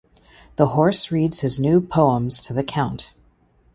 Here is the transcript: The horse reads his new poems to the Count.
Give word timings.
The 0.55 0.69
horse 0.69 1.11
reads 1.11 1.41
his 1.41 1.59
new 1.59 1.79
poems 1.79 2.41
to 2.47 2.53
the 2.53 2.63
Count. 2.63 3.13